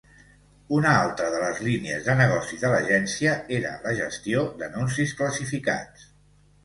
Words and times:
Una 0.75 0.93
altra 1.01 1.27
de 1.33 1.41
les 1.43 1.59
línies 1.67 2.01
de 2.07 2.15
negoci 2.21 2.59
de 2.63 2.71
l'agència 2.75 3.35
era 3.61 3.75
la 3.87 3.93
gestió 4.03 4.47
d'anuncis 4.63 5.15
classificats. 5.21 6.09